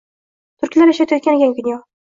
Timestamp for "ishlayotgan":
0.95-1.21